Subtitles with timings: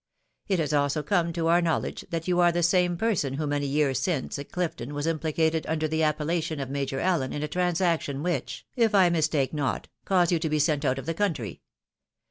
[0.47, 3.67] It has also come to our knowledge that you are the same person who many
[3.67, 7.47] years since at Clifton was im phoated under the appellation of Major Allen in a
[7.47, 11.61] transaction which, if I mistake not, caused you to be sent out of the country.